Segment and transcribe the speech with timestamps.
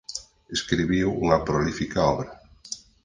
[0.57, 2.29] Escribiu unha prolífica obra.